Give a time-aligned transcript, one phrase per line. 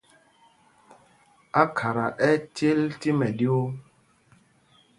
[1.61, 3.65] Ákhata ɛ́ ɛ́ cěl tí mɛɗyuu.